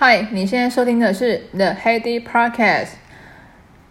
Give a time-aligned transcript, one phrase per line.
[0.00, 2.90] 嗨，你现在收听的是 The Heady Podcast。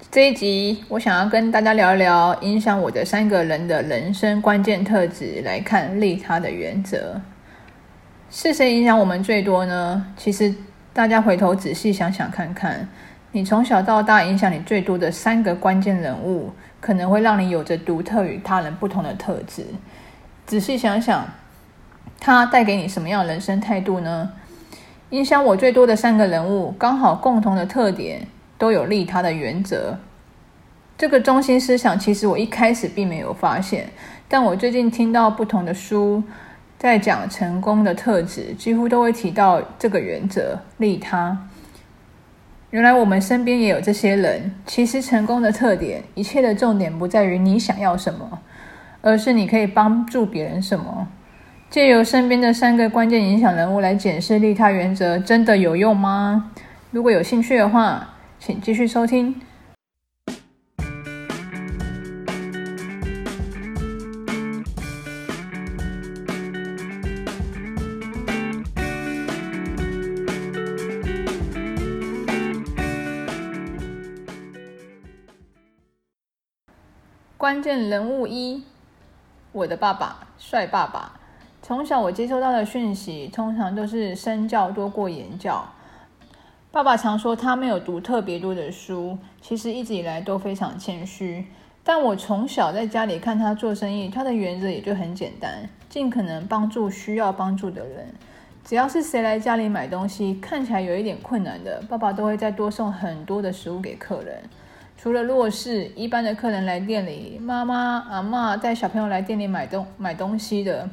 [0.09, 7.19] 这一集我想要跟大家聊一聊影响我的三个人的人生关键特质，来看利他的原则。
[8.31, 10.07] 是谁影响我们最多呢？
[10.15, 10.55] 其实
[10.93, 12.87] 大家回头仔细想想看看，
[13.33, 19.65] 你从小到大影响你最多的三个关键人物，可能会让你有着独特与他人不同的特质。
[20.45, 21.27] 仔细想想，
[22.17, 24.31] 他带给你什么样的人生态度呢？
[25.11, 29.97] 影响我最多的三个人物，刚好共同的特点都有利他的原则。
[30.97, 33.87] 这个中心思想，其实我一开始并没有发现，
[34.27, 36.21] 但我最近听到不同的书
[36.77, 41.47] 在讲成功的特质，几乎都会提到这个原则：利他。
[42.71, 44.53] 原来我们身边也有这些人。
[44.65, 48.39] 其实成功的特点，一切的重点不在于你想要什么，
[48.99, 51.07] 而是你可以帮助别人什么。
[51.69, 56.51] 借由身边的三个关键影响人物来检视利他原则，真的有用吗？
[56.91, 59.41] 如果有兴趣的话，请继续收听。
[77.37, 78.63] 关键人物一，
[79.51, 81.11] 我的爸爸，帅爸爸。
[81.61, 85.67] 从小我接收到的讯息，通常都是身教多过言教。
[86.71, 91.45] 爸爸常说他没有读特别多的书，其实一直以来都非常谦虚。
[91.83, 98.13] 但我从小在家里看他做生意，他的原则也就很简单，尽可能帮助需要帮助的人。
[98.63, 104.41] 只要是谁来家里买东西，看起来有一点困难的，爸爸都会再多送很多的食物给客人。
[104.97, 110.89] 除了弱势，一般的客人来店里，妈妈、阿嬷带小朋友来店里买东买东西的。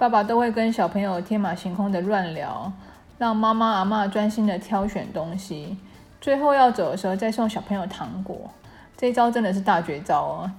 [0.00, 2.72] 爸爸都会跟小朋友天马行空的乱聊，
[3.18, 5.76] 让妈妈阿嬷专心的挑选东西，
[6.22, 8.50] 最后要走的时候再送小朋友糖果。
[8.96, 10.50] 这招真的是大绝招哦！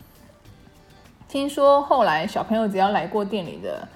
[1.28, 3.88] 听说后来小朋友只要来过店里的，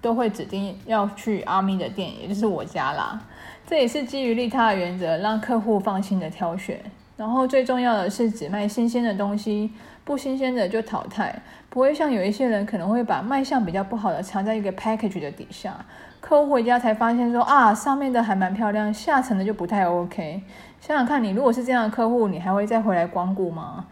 [0.00, 3.20] 都会指定要去阿咪的店，也就是我家啦。
[3.66, 6.80] 这也是基于利他的原则，让客户放心的挑选。
[7.18, 9.70] 然后最重要的是只卖新鲜的东西，
[10.04, 11.42] 不新鲜的就淘汰，
[11.76, 15.76] 不会像有一些人可能会把卖相比较不好的藏在一个 package 的底下，
[16.20, 20.42] 客户回家才发现说啊，上面的还蛮漂亮，下层的就不太 OK。
[20.80, 23.84] 想想看你如果是这样的客户，你还会再回来光顾吗？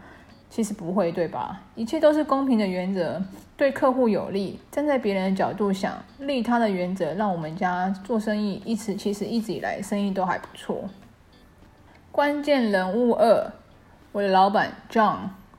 [0.49, 1.61] 其实不会，对吧？
[1.75, 3.21] 一切都是公平的原则，
[3.55, 10.85] 对客户有利，站在别人的角度想，利他的原则让我们家做生意一直其实一直以来生意都还不错。
[12.11, 13.51] 关键人物二，
[14.11, 15.17] 我的老板 John，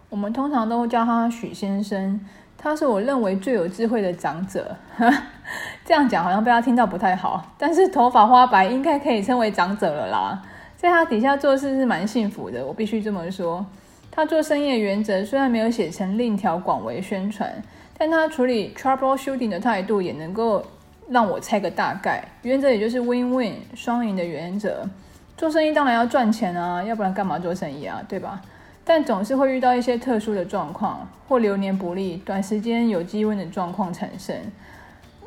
[0.08, 2.20] 我们通常都叫他许先生。
[2.58, 4.76] 他是我认为最有智慧的长者。
[5.84, 10.42] 这样讲好像被他听到不太好，但是头发花白应该可以称为长者了啦。
[10.76, 13.64] 在他底下做事是蛮幸福的，我必须这么说。
[14.10, 17.52] 他做生意的原则虽然没有写成令条广为宣传，
[17.96, 20.64] 但他处理 troubleshooting 的态度也能够
[21.08, 22.24] 让我猜个大概。
[22.42, 24.88] 原则也就是 win-win 双赢的原则。
[25.36, 28.40] 做生意当然要赚钱啊，要不然干嘛做生意啊，对吧？
[28.88, 34.36] 但总是会遇到一些特殊的状况，或流年不利，短时间有积温的状况产生。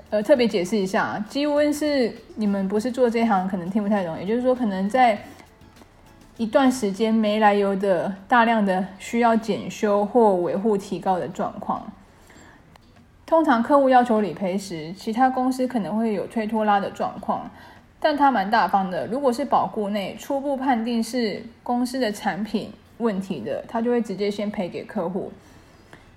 [0.10, 5.22] 呃，特别解释一下，积温是你们不是做这行可能听不太懂，也就是说，可能在
[6.38, 11.86] 一段时间没来由的大量的需要检修或维护提高的状况。
[13.26, 17.52] 通常客户要求理赔时，其他公司可能会有推拖拉的状况。
[18.00, 25.30] 但他蛮大方的，如果是保固内初步判定是公司的产品问题的，他就会直接先赔给客户，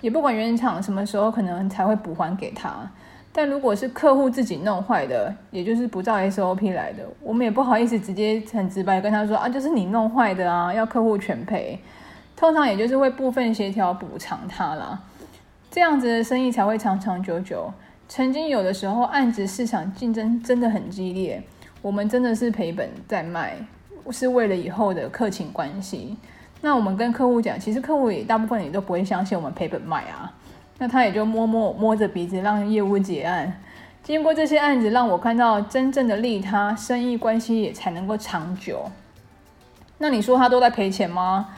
[0.01, 2.89] 也不管原厂什么时候可能才会补还给他。
[3.33, 11.79] 但如果是客户自己弄坏的，也就是不照 SOP 来的，我们也不好意思直接很直白跟他说啊，就是你弄坏的啊，要客户全赔。
[12.37, 15.01] 通常也就是会部分协调补偿他啦，
[15.71, 17.73] 这样子的生意才会长长久久。
[18.09, 21.43] 曾经有的时候案子市场竞争真的很激烈。
[21.81, 23.57] 我们真的是赔本在卖，
[24.11, 26.17] 是为了以后的客情关系。
[26.63, 30.33] 那我们跟客户讲，其实客户也大部分也都不会相信我们赔本卖啊。
[30.79, 33.53] 那他也就摸摸摸着鼻子让业务结案。
[34.03, 38.91] 经过这些案子，让我看到真正的利他，生意关系也才能够长久。
[39.99, 41.51] 那你说他都在赔钱吗？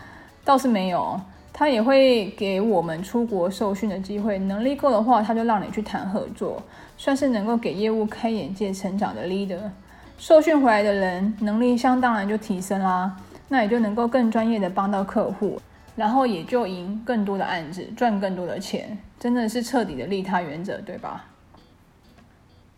[0.44, 1.18] 倒是没有，
[1.52, 4.38] 他也会给我们出国受训的机会。
[4.38, 6.62] 能力够的话，他就让你去谈合作，
[6.98, 9.58] 算是能够给业务开眼界、成长的 leader。
[10.18, 13.16] 受训回来的人能力相当然就提升啦，
[13.54, 15.60] 那也就能够更专业的帮到客户，
[15.94, 21.26] 然后也就赢更多的案子，赚更多的钱，真的是彻底的利他原则，对吧？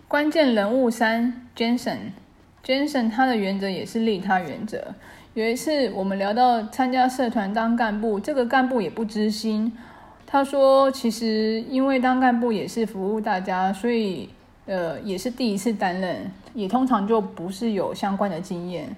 [0.06, 4.88] 关键人物三，Jason，Jason 他的原则也是利他原则。
[5.32, 9.72] 有一次我们聊到参加社团当干部，这个干部也不知心。
[10.26, 14.28] 他说，其实因为当干部也是服务大家，所以
[14.66, 18.94] 呃也是第一次担任，也通常就不是有相关的经验，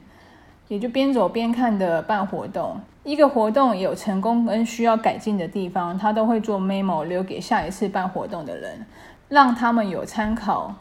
[0.69, 2.81] 也就边走边看的办活动。
[3.05, 8.87] 一个活动有成功跟需要改进的地方，他都会做 memo 留给下一次办活动的人，
[9.29, 10.75] 让他们有参考。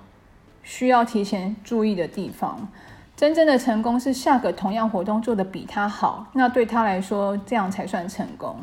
[0.63, 2.67] 需要提前注意的地方，
[3.15, 8.53] 真正的成功是下个同样活动做得比他好，那对他来说这样才算成功。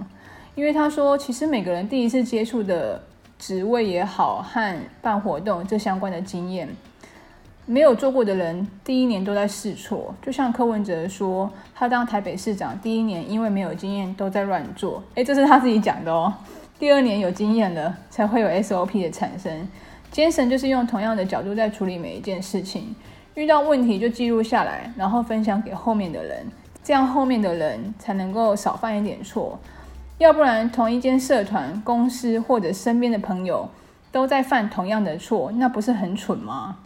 [0.55, 3.03] 因为他说，其实每个人第一次接触的
[3.39, 6.69] 职位也好，和办活动这相关的经验，
[7.67, 10.15] 没有做过的人第一年都在试错。
[10.21, 16.33] 就像柯文哲说，他当台北市长第一年因为没有经验都在乱做，诶，这是他自己讲的哦。
[16.79, 19.69] 第二年有经验了，才会有 SOP 的产生。
[20.11, 22.95] 精神就是用同样的角度在处理每一件事情，
[23.35, 26.47] 遇到问题就记录下来，然后分享给后面的人，
[26.83, 29.59] 这样后面的人才能够少犯一点错。
[30.19, 33.69] 要不然，同一间社团、公司或者身边的朋友
[34.13, 36.77] 都在犯同样的错，那不是很蠢吗？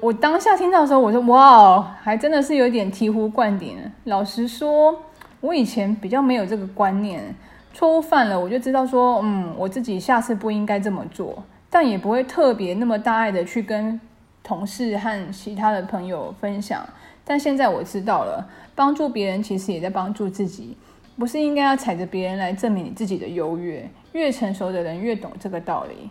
[0.00, 4.98] 我当下听到的时候，我说：“哇，还真的是有点醍醐灌顶。”老实说，
[5.40, 7.34] 我以前比较没有这个观念，
[7.74, 11.42] 错误犯了，我就知道说，嗯，我自己下次不应该这么做。
[11.68, 14.00] 但也不会特别那么大爱的去跟
[14.42, 16.84] 同事和其他的朋友分享。
[17.24, 20.76] 但现在我知道了，帮助别人其实也在帮助自己，
[21.16, 23.88] 不是应该要踩着别人来证明你自己的优越。
[24.12, 26.10] 越成熟的人越懂这个道理。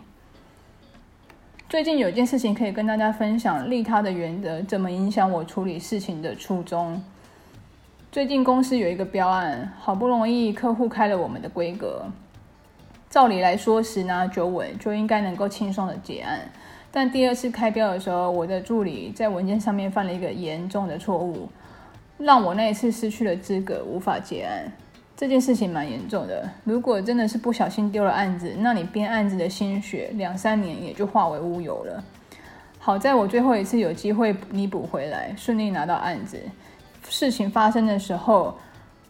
[1.70, 7.00] 最近有一件事情可以跟大家分享，利他的原则怎么影响我处理事情的初衷。
[8.10, 12.06] 最近公司有一个标案，好不容易客户开了我们的规格。
[13.08, 16.40] 照理来说，十拿九稳就应该能够轻松的结案，
[16.90, 21.48] 但第二次开标的时候，我的助理在文件上面犯了一个严重的错误，
[22.18, 24.72] 让我那一次失去了资格，无法结案。
[25.20, 32.02] 这件事情蛮严重的，如果真的是不小心丢了案子，那你编案子的心血两三年也就化为乌有了。
[32.78, 36.40] 好在我最后一次有机会弥补回来，顺利拿到案子。
[37.06, 38.56] 事情发生的时候。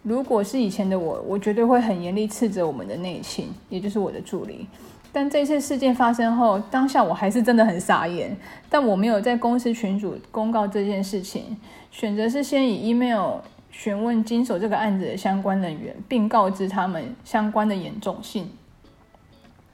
[0.03, 4.67] 如果是以前的我，我绝对会很严厉斥责我们的内勤，也就是我的助理。
[5.13, 8.35] 但这次事件发生后，当下我还是真的很傻眼。
[8.71, 11.55] 但我没有在公司群组公告这件事情，
[11.91, 18.51] 选择是先以 email 询问经手这个案子的相关人员，并告知他们相关的严重性。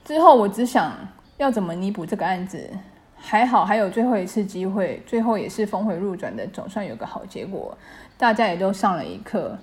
[0.05, 0.93] 之后我只想
[1.37, 2.69] 要怎么弥补这个案子，
[3.15, 7.77] 还好还有最后一次机会，最后也是峰回路转的，总算有个好结果，
[8.17, 9.57] 大家也都上了一课。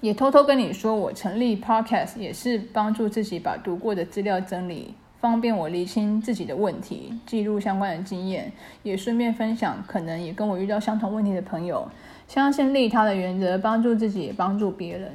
[0.00, 8.52] 也偷偷跟你说，我成立 Podcast 也是帮助自己把读过的资料整理，方便我厘清自己的问题，记录相关的经验，
[8.82, 11.88] 也顺便分享可能也跟我遇到相同问题的朋友。
[12.28, 15.12] 相信利他的原则，帮助自己也帮助别人，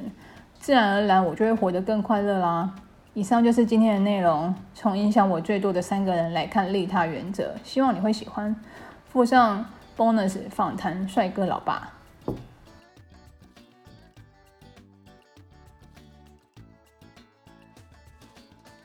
[0.58, 2.74] 自然而然我就会活得更快乐啦。
[3.14, 8.54] 以上就是今天的内容，从影响我最多的三个人来看利他原则，希望你会喜欢。
[9.10, 9.64] 附上
[9.94, 11.92] bonus 访谈帅哥老爸。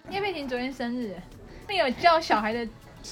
[0.09, 1.15] 叶佩婷昨天生日，
[1.67, 2.59] 那有教小孩的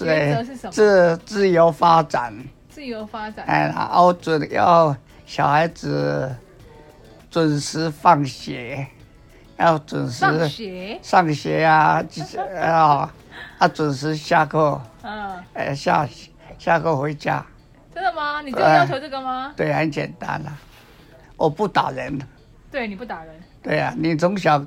[0.01, 0.71] 原则是什么？
[0.71, 2.33] 自自由发展。
[2.69, 3.45] 自由发展。
[3.45, 4.94] 哎，然后准要
[5.25, 6.35] 小孩子
[7.30, 8.88] 准时放学，
[9.57, 10.99] 要准时上学。
[11.02, 12.04] 上学啊，
[12.61, 13.14] 啊，
[13.59, 14.81] 啊，准时下课。
[15.02, 15.35] 嗯。
[15.54, 16.07] 哎，下
[16.57, 17.45] 下课回家。
[17.94, 18.42] 真的吗？
[18.42, 19.54] 你就要求这个吗？
[19.56, 20.57] 对，很简单啊。
[21.38, 22.19] 我不打人。
[22.71, 23.35] 对，你不打人。
[23.61, 24.66] 对啊，你从小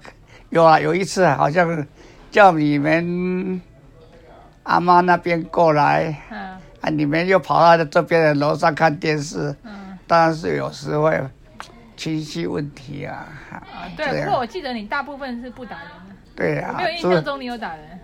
[0.51, 1.87] 有啊，有一次好像。
[2.31, 3.59] 叫你们
[4.65, 6.39] 阿妈那边过来，嗯、
[6.83, 9.78] 啊，你们又跑到这边的楼上看电视，嗯，
[10.09, 11.23] 当然是有时会
[11.97, 13.29] 情绪问题啊。
[13.53, 13.63] 啊，
[13.97, 16.17] 对，不过我记得你大部分是不打人的。
[16.35, 18.01] 对啊，没有印象中你有打人。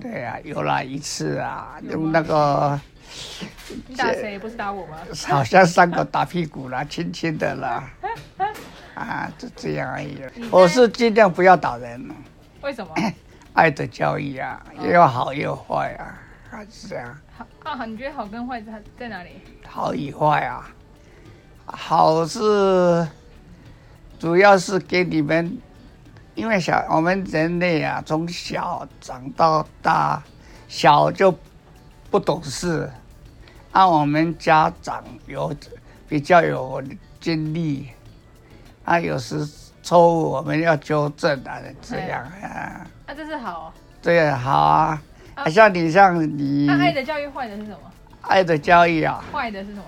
[0.00, 2.78] 对啊，有了一次啊，用那个。
[3.86, 4.36] 你打谁？
[4.38, 4.96] 不是打我吗？
[5.28, 7.88] 好像三个打屁股啦， 轻轻的啦。
[8.94, 10.20] 啊，就这样而已。
[10.50, 12.10] 我是尽量不要打人。
[12.60, 12.92] 为什么？
[13.54, 16.18] 爱的教育啊，也有好也有坏啊，
[16.50, 17.16] 还是这样。
[17.38, 19.40] 好啊，你觉得好跟坏在在哪里？
[19.64, 20.68] 好与坏啊，
[21.66, 23.06] 好是
[24.18, 25.58] 主要是给你们，
[26.34, 30.22] 因为小我们人类啊，从小长到大，
[30.68, 31.36] 小就
[32.10, 32.90] 不懂事，
[33.72, 35.54] 按我们家长有
[36.08, 36.82] 比较有
[37.20, 37.88] 经历，
[38.84, 39.46] 啊，有时
[39.82, 42.86] 错误我们要纠正啊，这样啊。
[43.06, 43.72] 啊，这是好、哦。
[44.00, 45.02] 对，好啊。
[45.34, 46.66] 啊，像你，像你。
[46.66, 47.78] 那爱的教育坏的是什么？
[48.22, 49.24] 爱的教育啊。
[49.32, 49.84] 坏的是什么？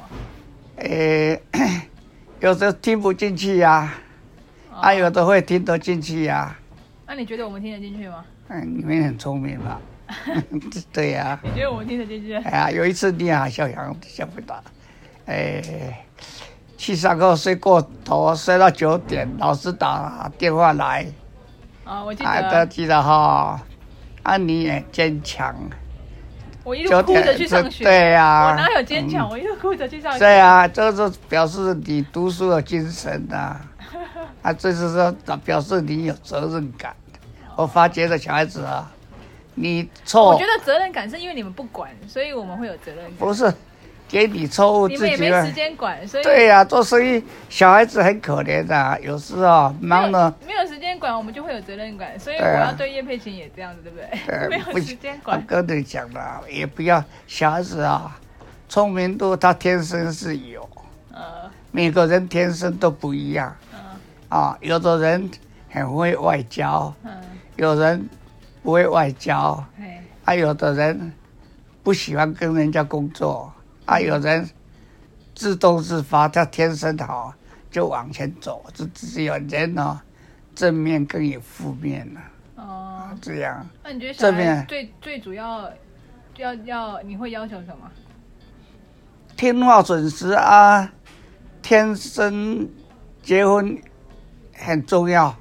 [0.86, 1.42] 诶，
[2.40, 3.92] 有时候听不进去呀，
[4.72, 6.56] 啊，啊有的会听得进去呀。
[7.06, 8.24] 那你觉得我们听得进去吗？
[8.48, 9.80] 嗯，你们很聪明吧？
[10.92, 11.38] 对呀。
[11.42, 12.34] 你觉得我们听得进去？
[12.34, 14.62] 哎呀，有一次你好像想想不到，
[15.26, 16.04] 哎，
[16.76, 21.06] 去上课睡过头，睡到九点，老师打电话来。
[21.84, 22.30] 啊，我记得。
[22.30, 23.60] 啊，都记得哈。
[24.22, 25.54] 啊，你也坚强。
[26.66, 27.84] 我一路哭着去上学。
[27.84, 28.50] 对呀、啊。
[28.50, 29.28] 我哪有坚强？
[29.28, 30.18] 嗯、我一路哭着去上学。
[30.18, 33.60] 对啊，这是表示你读书的精神呐、啊。
[34.42, 36.92] 啊，这是说表示你有责任感。
[37.54, 38.90] 我发觉的小孩子啊，
[39.54, 40.32] 你错。
[40.32, 43.12] 我觉得责任感是因为你们不管，所以我们会有责任感。
[43.16, 43.44] 不是。
[44.08, 54.08] 给你错误自己，也没时间管，所以对呀、啊，做生意小孩子很可怜的、啊，有时候忙的没有时间管，我们就会有责任感，所以我要对叶佩琴也这样子，对不对？
[54.26, 55.36] 对 没有时间管。
[55.38, 58.16] 我跟你讲了，也不要小孩子啊，
[58.68, 60.68] 聪明度他天生是有，
[61.12, 63.80] 呃，每个人天生都不一样，嗯、
[64.28, 65.28] 呃，啊，有的人
[65.68, 67.10] 很会外交，嗯，
[67.56, 68.08] 有人
[68.62, 71.12] 不会外交，哎，还有的人
[71.82, 73.52] 不喜欢跟人家工作。
[73.86, 74.48] 啊，有人
[75.34, 77.32] 自动自发，他天生好，
[77.70, 78.64] 就往前走。
[78.74, 80.00] 这只有人呢，
[80.54, 82.20] 正面更有负面了。
[82.56, 83.66] 哦，这样。
[83.84, 85.70] 那你觉得小孩最最主要
[86.36, 87.90] 要要你会要求什么？
[89.36, 90.90] 听话准时啊，
[91.62, 92.68] 天生
[93.22, 93.78] 结婚
[94.54, 95.34] 很重要。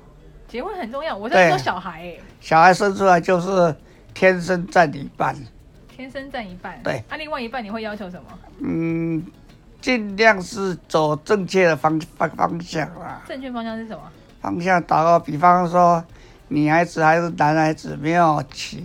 [0.48, 2.18] 结婚很重要，我在说小孩哎。
[2.40, 3.75] 小孩生出来就是
[4.14, 5.36] 天生占一半。
[5.96, 7.02] 天生占一半，对。
[7.08, 8.28] 那、啊、另外一半你会要求什么？
[8.60, 9.25] 嗯，
[9.80, 13.22] 尽量是走正确的方方方向啦。
[13.25, 14.02] 正确方向是什么？
[14.42, 16.04] 方向打个比方说，
[16.50, 18.84] 女孩子还是男孩子没有娶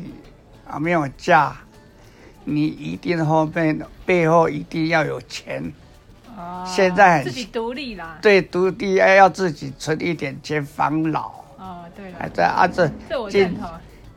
[0.69, 1.57] 啊，没有嫁，
[2.45, 5.73] 你一定后面背后一定要有钱。
[6.37, 6.65] 哦。
[6.65, 8.19] 现在自己独立啦。
[8.23, 11.29] 对，独立要要自己存一点钱防老。
[11.59, 12.19] 哦，对了。
[12.21, 13.69] 还在啊，这这我认同。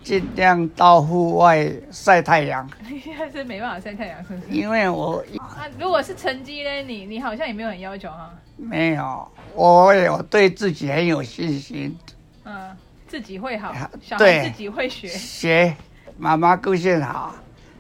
[0.04, 2.70] 尽量到户外晒太阳。
[3.02, 4.52] 现在是没办法晒太阳，是不是？
[4.52, 6.70] 因为我啊，如果是成绩呢？
[6.84, 8.30] 你你好像也没有很要求哈。
[8.58, 11.98] 没有，我有对自己很有信心。
[12.44, 12.76] 嗯，
[13.08, 15.08] 自己会好，小孩自己会学。
[15.08, 15.76] 学，
[16.18, 17.34] 妈妈个性好，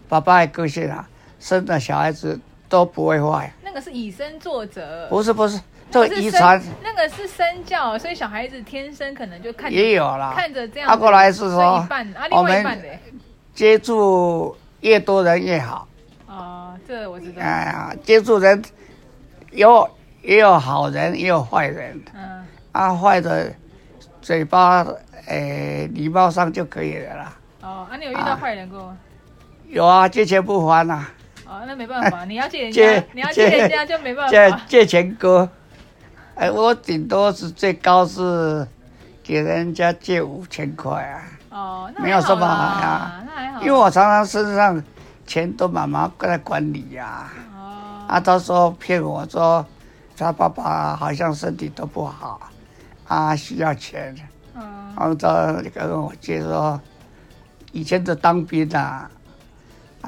[0.07, 1.05] 爸爸也个性好，
[1.39, 2.39] 生的小孩子
[2.69, 3.51] 都不会坏。
[3.61, 5.07] 那个是以身作则。
[5.09, 5.59] 不是不是。
[5.91, 10.89] 这遗传那个是身教，所以小孩子天生可能就看也有啦，看着这样。
[10.89, 12.87] 他过来是说，一半啊，另外一半的。
[13.53, 15.87] 接触越多人越好。
[16.27, 17.41] 哦，这我知道。
[17.41, 18.59] 哎呀，接触人
[19.51, 19.87] 有
[20.23, 22.01] 也有好人，也有坏人。
[22.15, 22.43] 嗯。
[22.71, 23.53] 啊，坏的
[24.19, 24.83] 嘴巴，
[25.27, 27.37] 哎，礼貌上就可以了啦。
[27.61, 28.97] 哦，啊，你有遇到坏人过吗？
[29.67, 31.05] 有啊，借钱不还呐。
[31.45, 34.31] 哦，那没办法，你要借人家，你要借人家就没办法。
[34.31, 35.47] 借借钱哥。
[36.35, 38.67] 哎，我顶多是最高是
[39.21, 41.21] 给人家借五千块啊，
[41.51, 44.83] 哦，没有什么啊，那还好，因为我常常身上
[45.27, 49.63] 钱都妈妈在管理呀，哦，啊，他说骗我说
[50.17, 52.49] 他爸爸好像身体都不好，
[53.07, 54.15] 啊，需要钱，
[54.55, 54.63] 嗯，
[54.97, 56.81] 然后他跟我借说
[57.71, 59.09] 以前的当兵的，啊，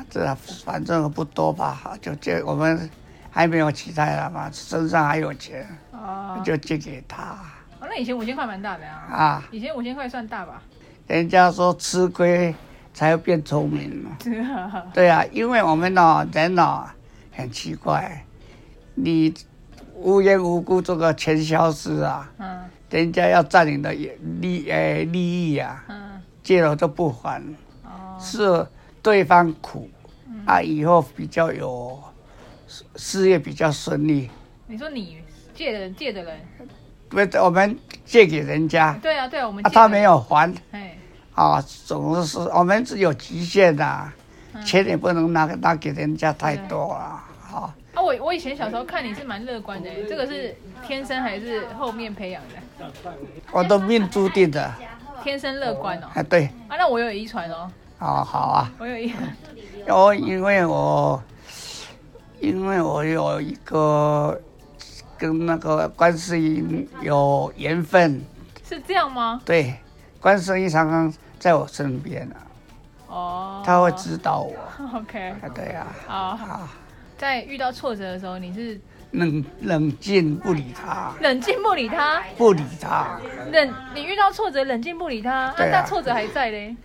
[0.09, 2.89] 这反正不多吧，就借我们。
[3.37, 5.67] 还没有其他的嘛，身上还有钱，
[6.05, 7.37] 哦，就借给他。
[7.79, 8.93] 哦，那以前五千块蛮大的呀。
[9.09, 10.61] 啊，以前五千块算大吧？
[11.07, 12.53] 人家说吃亏
[12.93, 14.17] 才会变聪明嘛。
[14.93, 16.85] 对啊，因为我们呢人呢
[17.31, 18.25] 很奇怪，
[18.93, 19.33] 你
[19.95, 25.19] 无缘无故做个钱消失啊，嗯，人家要占领的利呃利
[25.51, 27.41] 益啊，嗯，借了就不还，
[27.83, 28.65] 哦，是
[29.01, 29.89] 对方苦，
[30.27, 32.01] 嗯，啊，以后比较有。
[32.95, 34.29] 事业比较顺利。
[34.67, 35.17] 你说你
[35.55, 36.37] 借的人借的人，
[37.07, 38.93] 不是我们借给人家。
[39.01, 40.53] 对啊，对啊，我们啊，他没有还。
[40.71, 40.97] 哎，
[41.33, 44.11] 啊，总是我们是有极限的，
[44.65, 47.23] 钱也不能拿拿给人家太多了。
[47.39, 47.73] 好。
[47.93, 50.53] 啊，我我以前小时候看你是蛮乐观的，这个是
[50.85, 52.91] 天生还是后面培养的？
[53.53, 54.69] 我的命注定的。
[55.23, 56.07] 天生乐观哦。
[56.13, 56.45] 哎，对。
[56.67, 57.71] 啊，那我有遗传哦。
[57.99, 58.71] 哦，好啊。
[58.77, 59.35] 我有遗传。
[59.87, 61.23] 我因为我。
[62.41, 64.39] 因为我有一个
[65.17, 68.21] 跟那个观世音有缘分，
[68.67, 69.41] 是这样吗？
[69.45, 69.75] 对，
[70.19, 72.37] 观世音常常在我身边啊。
[73.07, 73.63] 哦。
[73.65, 74.55] 他会指导我。
[74.99, 75.33] OK。
[75.53, 75.87] 对呀。
[76.07, 76.35] 好。
[76.35, 76.67] 好。
[77.17, 78.77] 在遇到挫折的时候，你是
[79.11, 81.13] 冷冷静不理他。
[81.21, 82.21] 冷静不理他。
[82.37, 83.17] 不理他。
[83.53, 86.75] 冷，你遇到挫折冷静不理他，那那挫折还在嘞？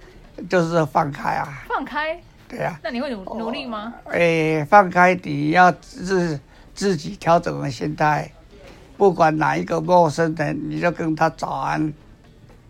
[0.48, 1.64] 就是放开啊。
[1.68, 2.16] 放开。
[2.48, 3.92] 对呀，那你会努努力吗？
[4.04, 6.38] 哎，放开，你要自
[6.80, 8.32] 自己调整的心态，
[8.96, 11.92] 不管哪一个陌生人，你就跟他早安，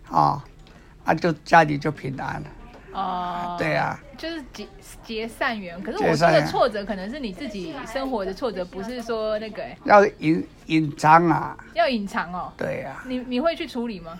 [0.09, 0.43] 啊，
[1.05, 2.47] 啊就家里就平安了。
[2.91, 4.67] 哦，对呀、啊，就是结
[5.05, 5.81] 结善缘。
[5.81, 9.63] 可是我说的挫折，可能是你自己生活的挫折，不是说那个。
[9.85, 11.55] 要隐隐藏啊。
[11.73, 12.51] 要隐藏哦。
[12.57, 13.07] 对呀、啊。
[13.07, 14.19] 你你会去处理吗？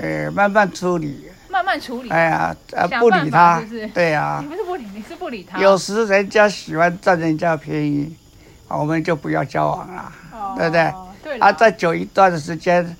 [0.00, 1.30] 呃，慢慢处理。
[1.48, 2.10] 慢慢处理。
[2.10, 3.60] 哎呀，呃，不理他。
[3.60, 4.40] 是是对呀、啊。
[4.42, 5.60] 你不是不理，你是不理他。
[5.60, 8.16] 有时人家喜欢占人家便宜，
[8.78, 10.92] 我们就不要交往了，哦、对不对？
[11.22, 11.38] 对。
[11.38, 12.96] 啊，再久一段的时间，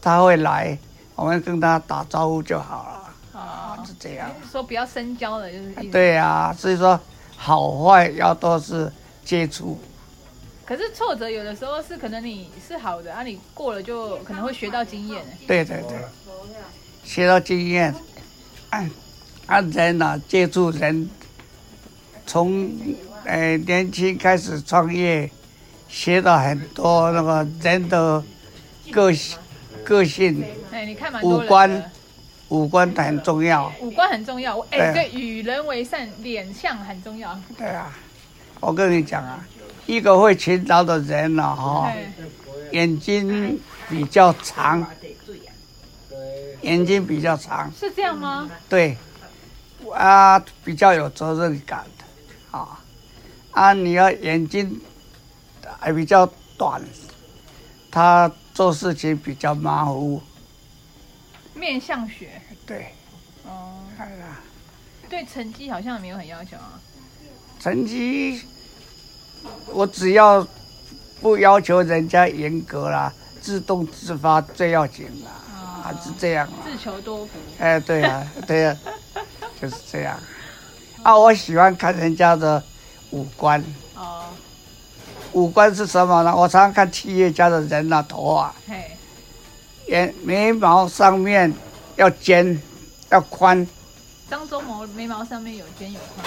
[0.00, 0.76] 他会来，
[1.14, 3.40] 我们跟他打招呼就好了。
[3.40, 6.98] 啊是这样，说不要深交的，就是对呀、啊，所以说
[7.36, 8.90] 好坏要都是
[9.24, 9.78] 接触。
[10.64, 15.24] 可是挫折有的时候是可能你是好的啊，你过了就可能会学到经验。
[15.46, 15.98] 对对对，
[17.02, 17.92] 学到经验。
[18.70, 18.88] 啊，
[19.46, 21.10] 啊人呐、啊，接触人，
[22.24, 22.70] 从
[23.24, 25.30] 呃年轻开始创业，
[25.88, 28.22] 学到很多那个人的
[28.90, 29.38] 个性、
[29.84, 31.90] 个性、哎，你看嘛五官。
[32.48, 34.58] 五官很重要，五官很重要。
[34.68, 37.34] 哎、欸，对，与人为善，脸相很重要。
[37.56, 37.90] 对啊，
[38.60, 39.42] 我跟你讲啊，
[39.86, 41.92] 一个会勤劳的人呢、啊，哈，
[42.72, 44.86] 眼睛比较长，
[46.60, 48.50] 眼睛比较长，是这样吗？
[48.68, 48.98] 对，
[49.94, 52.78] 啊，比较有责任感的，啊，
[53.52, 54.80] 啊，你要眼睛
[55.78, 56.82] 还比较短，
[57.90, 60.20] 他做事情比较马虎。
[61.54, 62.94] 面相学对，
[63.44, 64.40] 哦，哎呀，
[65.08, 66.80] 对成绩好像没有很要求啊。
[67.60, 68.42] 成绩，
[69.66, 70.46] 我只要
[71.20, 76.48] 不要求人家严格啦，自动自发最要紧啦，哦、还是这样。
[76.64, 77.32] 自求多福。
[77.58, 78.76] 哎，对呀、啊，对呀、
[79.14, 79.20] 啊，
[79.60, 80.18] 就是这样。
[81.04, 82.62] 啊，我喜欢看人家的
[83.12, 83.64] 五官。
[83.94, 84.24] 哦。
[85.32, 86.36] 五官是什么呢？
[86.36, 88.54] 我常常看企业家的人那、啊、头啊。
[88.68, 88.90] 嘿。
[89.88, 91.52] 眼眉毛上面
[91.96, 92.60] 要尖，
[93.10, 93.66] 要宽。
[94.28, 96.26] 张忠谋眉毛上面有尖有宽。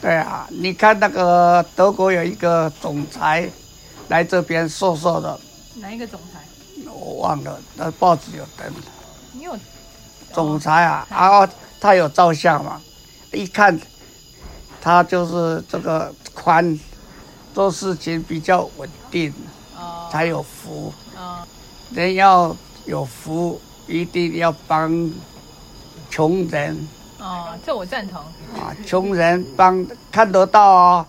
[0.00, 3.48] 对啊，你看那个德国有一个总裁
[4.08, 5.38] 来这边瘦瘦的。
[5.76, 6.40] 哪一个总裁？
[6.90, 8.66] 我忘了，那报纸有登。
[9.32, 9.56] 你有？
[10.32, 11.48] 总裁啊，然后
[11.80, 12.80] 他有照相嘛？
[13.32, 13.78] 一看，
[14.86, 16.78] 他就是这个宽，
[17.52, 19.34] 做事情比较稳定，
[19.76, 20.92] 哦、才有福。
[21.16, 21.42] 哦、
[21.92, 22.54] 人要。
[22.86, 25.10] 有福一定要帮
[26.08, 28.20] 穷人哦，这我赞同
[28.54, 28.70] 啊！
[28.86, 31.06] 穷人帮看得到哦，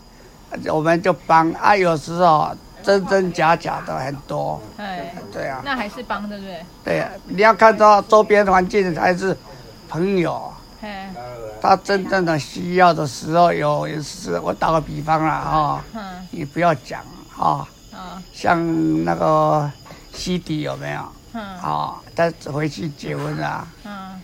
[0.73, 1.75] 我们就帮啊。
[1.75, 2.49] 有时候
[2.81, 6.65] 真真假假的很多，哎，对啊，那还是帮对不对？
[6.83, 9.37] 对啊，你要看到周边环境还是
[9.87, 11.11] 朋友，哎，
[11.61, 17.01] 他真正的需要的时候有一次，我打个比方了啊，嗯，你不要讲
[17.37, 19.69] 啊，啊，像那个
[20.13, 21.01] 西迪有没有？
[21.33, 23.67] 嗯，好，他回去结婚了。
[23.85, 24.21] 嗯，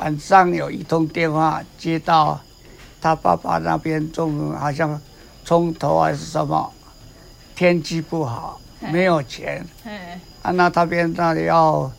[0.00, 2.40] 晚上有一通电话接到，
[3.00, 5.00] 他爸爸那边中好像
[5.44, 6.72] 冲头还是什么，
[7.54, 9.66] 天气不好，没有钱。
[9.84, 11.90] 嗯，啊，那他边那里要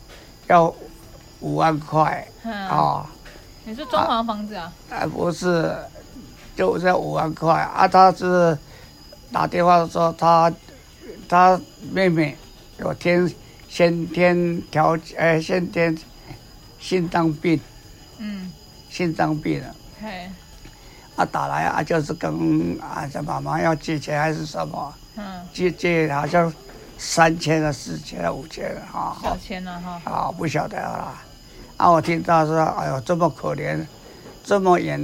[0.48, 0.74] 要
[1.40, 2.26] 五万块。
[2.44, 3.06] 嗯，啊，
[3.68, 4.72] 你是装潢房子啊？
[4.88, 5.76] 啊，不是，
[6.56, 7.52] 就是五万块。
[7.52, 8.56] 啊，他是
[9.30, 10.50] 打电话说他
[11.28, 11.60] 他
[11.92, 12.34] 妹妹
[12.78, 13.30] 有天。
[13.68, 15.94] 先天条件，哎，先天
[16.80, 17.60] 心脏病，
[18.16, 18.50] 嗯，
[18.88, 20.30] 心脏病了，嘿，
[21.16, 26.50] 啊，打来啊，就是跟啊，这妈妈要借钱还是什么，嗯，借借好像
[26.96, 31.22] 三千啊、四千啊、五千啊，小钱了哈，啊，不晓得啦，
[31.78, 33.86] 啊，我听到说，哎呦，这么可怜，
[34.42, 35.00] 这么远，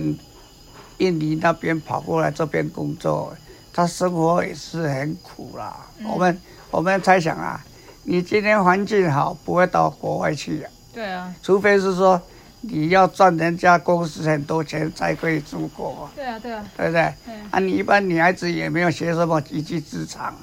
[0.99, 3.33] 印尼那边跑过来这边工作，
[3.73, 5.87] 他生活也是很苦啦。
[6.01, 6.41] 嗯、我们
[6.73, 7.65] 我们猜想啊。
[8.03, 10.69] 你今天环境好，不会到国外去呀？
[10.93, 12.21] 对啊，除非是说
[12.61, 16.11] 你要赚人家公司很多钱才可以出国。
[16.17, 17.15] 对啊，对啊，对不对？
[17.25, 20.35] 对啊，你一般女孩子也没有学什么一技之长，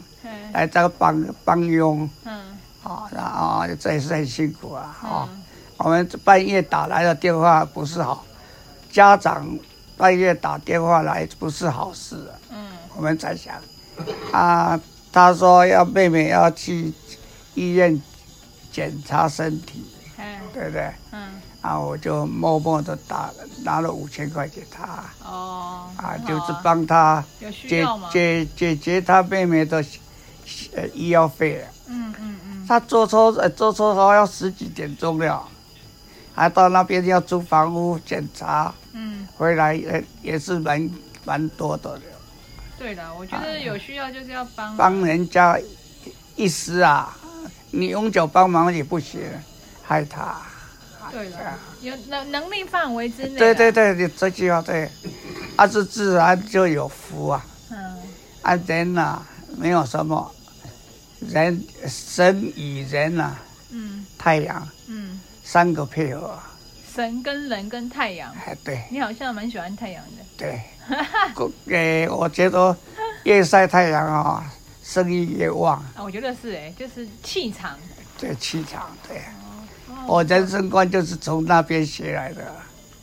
[0.53, 4.97] 来这个帮帮佣，嗯，啊，然后这也是很辛苦啊。
[5.03, 5.29] 啊，
[5.83, 8.25] 我们半夜打来的电话不是好，
[8.91, 9.47] 家长
[9.97, 12.15] 半夜打电话来不是好事。
[12.49, 13.55] 嗯，我们在想，
[14.31, 14.79] 啊，
[15.11, 16.93] 他说要妹妹要去。
[17.53, 18.01] 医院
[18.71, 19.85] 检查身体，
[20.17, 20.89] 嗯、对不对？
[21.11, 23.29] 嗯，然后我就默默的打
[23.65, 25.03] 拿了五千块给他。
[25.21, 27.21] 哦，啊，就是帮他
[27.67, 29.83] 解解解决他妹妹的
[30.73, 31.61] 呃医药费。
[31.87, 32.65] 嗯嗯嗯。
[32.65, 35.45] 他坐车呃坐车好像十几点钟了，
[36.33, 38.73] 还到那边要租房屋检查。
[38.93, 39.27] 嗯。
[39.37, 40.89] 回来也也是蛮
[41.25, 41.99] 蛮多的。
[42.77, 45.59] 对的，我觉得有需要就是要帮帮人家
[46.35, 47.15] 一时啊，
[47.71, 49.21] 你永久帮忙也不行，
[49.83, 50.41] 害他。
[51.11, 53.37] 对了，有能能力范围之内。
[53.37, 54.89] 对对对，你这句话对，
[55.57, 57.45] 啊是自然就有福啊。
[57.69, 57.77] 嗯。
[58.41, 60.33] 啊人呐、啊，没有什么，
[61.19, 65.19] 人神与人呐、啊，嗯，太阳，嗯，
[65.51, 66.39] 三个配合。
[66.95, 68.33] 神跟人跟太阳。
[68.35, 68.81] 哎，对。
[68.89, 70.23] 你好像蛮喜欢太阳的。
[70.37, 70.61] 对。
[71.67, 72.73] 给我觉得
[73.25, 74.49] 越晒太阳啊，
[74.81, 75.77] 生意越旺。
[75.93, 77.77] 啊，我觉得是哎，就是气场。
[78.17, 79.21] 对，气场对。
[80.07, 82.41] 我人生观就是从那边学来的。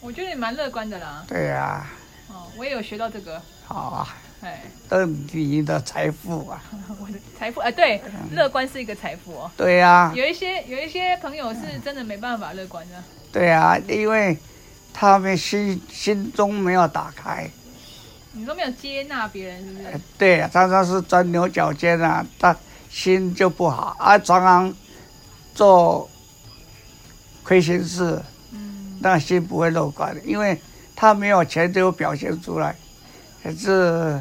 [0.00, 1.22] 我觉得你蛮乐观的啦。
[1.28, 1.86] 对呀。
[2.28, 3.38] 哦，我也有学到这个。
[3.66, 4.08] 好啊。
[4.42, 4.62] 哎。
[4.88, 6.62] 都你的财富啊。
[7.00, 8.00] 我的财富啊，对，
[8.32, 9.50] 乐观是一个财富哦。
[9.56, 10.12] 对呀。
[10.14, 12.94] 有一些有一些朋友是真的没办法乐观的。
[13.32, 14.36] 对呀，因为
[14.92, 17.48] 他们心心中没有打开。
[18.32, 20.00] 你都没有接纳别人，是不是？
[20.16, 22.56] 对呀，常常是钻牛角尖啊，他
[22.90, 24.74] 心就不好啊，常常
[25.54, 26.08] 做。
[27.44, 28.20] 亏心事，
[28.52, 30.60] 嗯，那心不会乐观的，因为
[30.94, 32.76] 他没有钱就表现出来，可
[33.56, 34.20] 是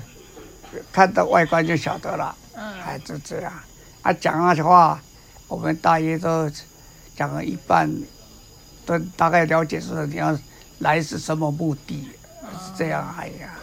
[0.92, 3.54] 看到外观就晓得了，嗯，还是这样。
[4.02, 5.00] 啊，讲那些话，
[5.48, 6.50] 我们大约都
[7.16, 7.90] 讲了一半，
[8.86, 10.38] 都大概了解是你要
[10.80, 12.10] 来是什么目的，
[12.42, 13.16] 哦、是这样。
[13.18, 13.54] 哎呀，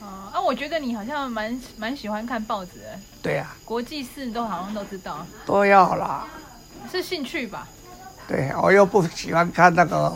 [0.00, 2.98] 哦，啊，我觉得你好像蛮蛮喜欢看报纸的。
[3.22, 5.26] 对呀、啊，国际事都好像都知道。
[5.46, 6.26] 都要啦，
[6.90, 7.66] 是兴趣吧？
[8.26, 10.14] 对，我又不喜欢看那个，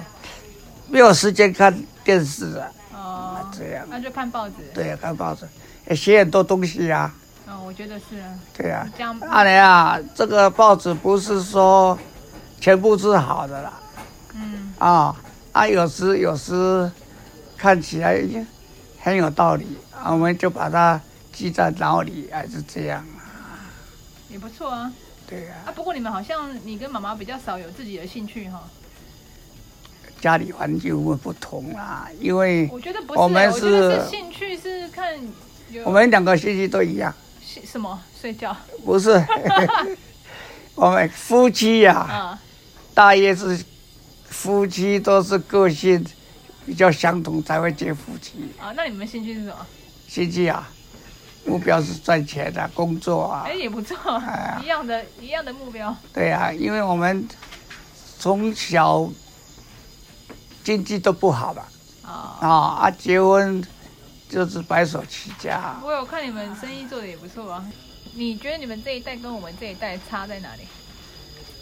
[0.88, 2.70] 没有时间看电视啊。
[3.52, 3.86] 哦，这样。
[3.88, 4.54] 那就看报纸。
[4.72, 5.46] 对，看报纸，
[5.88, 7.14] 也写很多东西啊。
[7.46, 8.38] 嗯、哦，我觉得是啊。
[8.56, 8.88] 对啊。
[8.96, 9.18] 这样。
[9.20, 11.98] 阿雷啊，这个报纸不是说
[12.60, 13.72] 全部是好的啦。
[14.34, 14.72] 嗯。
[14.78, 15.14] 啊
[15.52, 16.90] 啊，有时有时
[17.56, 18.18] 看起来
[18.98, 21.00] 很有道理，啊我们就把它
[21.32, 23.60] 记在脑里，还是这样啊。
[24.30, 24.90] 也不错啊。
[25.28, 28.62] 对呀、啊，啊，不过你们好像你跟妈妈比较少有自己的兴趣哈。
[30.22, 35.18] 家里环境会不同啦，因为我觉得不是，我们是，是兴趣是看。
[35.84, 37.12] 我们两个兴趣都一样。
[37.44, 38.00] 什么？
[38.20, 38.56] 睡觉？
[38.84, 39.10] 不是，
[40.76, 42.40] 我们夫妻呀、啊，
[42.94, 43.64] 大约是
[44.26, 46.06] 夫妻都是个性
[46.64, 48.48] 比较相同才会结夫妻。
[48.60, 49.66] 啊，那你们兴趣是什么？
[50.06, 50.70] 兴趣啊。
[51.44, 55.92] 目标是赚钱的工作啊，哎，也不错，哎、一样的，一样的目标。
[56.14, 57.26] 对啊，因为我们
[58.16, 59.10] 从小
[60.64, 61.68] 经济都不好吧，
[62.04, 62.08] 哦、
[62.40, 62.48] 啊
[62.82, 63.62] 啊，结婚
[64.28, 65.76] 就是白手起家。
[65.84, 67.64] 我有看你们生意做的也不错啊，
[68.14, 70.62] 你觉得你们这一代跟我们这一代差在哪里？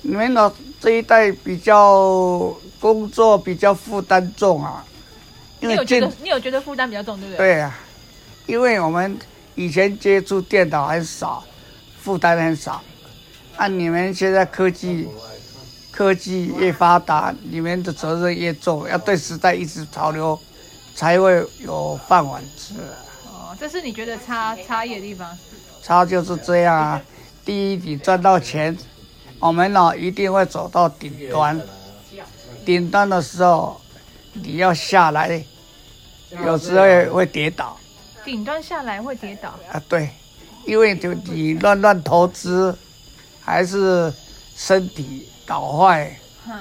[0.02, 4.84] 你们老这一代比较工作比较负担重啊，
[5.60, 7.38] 因为你有觉得你有觉得负担比较重，对不对？
[7.38, 7.78] 对啊，
[8.46, 9.18] 因为我们。
[9.56, 11.44] 以前接触电脑很少，
[12.00, 12.80] 负担很少。
[13.56, 15.06] 按、啊、你们现在科技，
[15.90, 20.38] 科技越发达，你们的责任越重，要对时代一直潮流，
[20.94, 22.74] 才会有饭碗吃。
[23.26, 25.36] 哦，这是你觉得差差异的地方？
[25.82, 27.02] 差就是这样啊。
[27.44, 28.76] 第一，你赚到钱，
[29.38, 31.60] 我们呢一定会走到顶端。
[32.64, 33.80] 顶端的时候，
[34.34, 35.42] 你要下来，
[36.44, 37.76] 有时候也会跌倒。
[38.24, 39.82] 顶端下来会跌倒啊？
[39.88, 40.10] 对，
[40.66, 42.76] 因为就你乱乱投资，
[43.40, 44.12] 还是
[44.54, 46.16] 身体搞坏，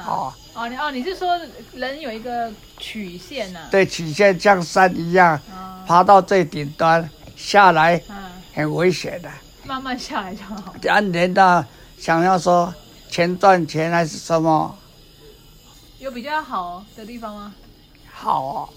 [0.08, 1.40] 哦哦，你哦，你是说
[1.76, 3.68] 人有一个曲线呢、啊？
[3.70, 8.02] 对，曲线像山一样，哦、爬到最顶端下来，
[8.52, 9.30] 很危险的。
[9.64, 10.74] 慢慢下来就好。
[10.88, 11.64] 按人的
[12.00, 12.74] 想要说
[13.12, 14.76] 钱赚钱还是什么？
[16.00, 17.54] 有比较好的地方吗？
[18.12, 18.74] 好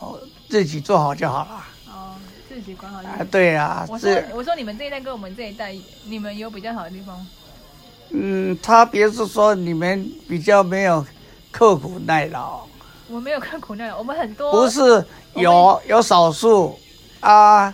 [0.00, 1.64] 哦，自己做好就好了。
[1.86, 2.16] 哦
[2.48, 2.98] 自己管好。
[2.98, 3.86] 啊，对呀。
[3.88, 5.72] 我说，我说你们这一代跟我们这一代，
[6.06, 7.24] 你们有比较好的地方？
[8.14, 11.04] 嗯，差别是说你们比较没有
[11.50, 12.60] 刻苦耐劳。
[13.08, 14.50] 我没有刻苦耐劳，我们很多。
[14.50, 16.78] 不是有有少数
[17.20, 17.72] 啊，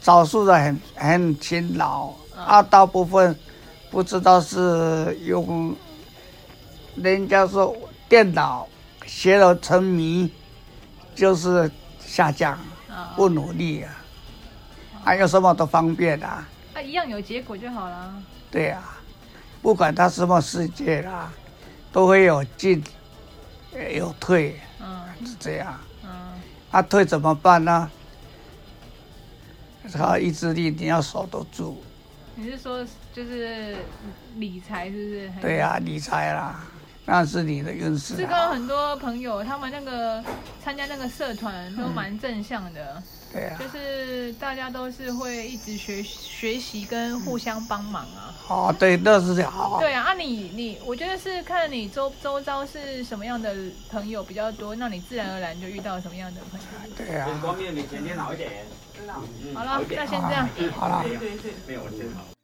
[0.00, 3.36] 少数的很很勤劳啊，大部分
[3.90, 5.74] 不知道是用
[6.96, 7.74] 人家说
[8.08, 8.66] 电脑
[9.06, 10.30] 学了沉迷，
[11.14, 12.58] 就是下降，
[13.16, 13.94] 不努力啊。
[15.04, 16.46] 还有什么都方便啊？
[16.74, 18.12] 啊，一样有结果就好了。
[18.50, 18.97] 对啊，
[19.68, 21.30] 不管他什么世界啦，
[21.92, 22.82] 都会有进，
[23.94, 25.78] 有退，嗯，是这样。
[26.02, 26.08] 嗯，
[26.70, 27.90] 他、啊、退怎么办呢？
[29.92, 31.84] 他意志力你要守得住。
[32.34, 33.76] 你是说就是
[34.36, 35.32] 理财是不是？
[35.42, 36.64] 对啊，理财啦，
[37.04, 38.16] 那是你的运势。
[38.16, 40.24] 是跟很多朋友，他们那个
[40.64, 42.94] 参加那个社团都蛮正向的。
[42.96, 43.02] 嗯
[43.32, 48.34] 对啊，就是大家都是会一直学学习跟互相帮忙啊。
[48.48, 49.52] 哦，对，那是这样。
[49.78, 53.54] 对啊，啊你你，我觉得是看你周周遭是什么样的
[53.90, 56.66] 朋友比较多，那你自然而然就遇到什么样的朋友。
[56.96, 57.28] 对啊。
[57.42, 58.50] 光面比前天好一点。
[59.54, 60.48] 好了，那先这样。
[60.74, 61.04] 好了。
[61.06, 62.37] 对对没有，我先好。